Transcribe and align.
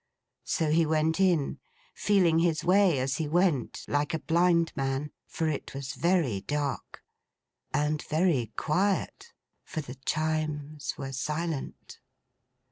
So 0.45 0.71
he 0.71 0.83
went 0.83 1.19
in, 1.19 1.59
feeling 1.93 2.39
his 2.39 2.63
way 2.65 2.97
as 2.97 3.17
he 3.17 3.27
went, 3.27 3.85
like 3.87 4.15
a 4.15 4.19
blind 4.19 4.73
man; 4.75 5.11
for 5.27 5.47
it 5.47 5.75
was 5.75 5.93
very 5.93 6.41
dark. 6.41 7.03
And 7.71 8.01
very 8.01 8.51
quiet, 8.57 9.31
for 9.63 9.81
the 9.81 9.97
Chimes 10.07 10.95
were 10.97 11.13
silent. 11.13 11.99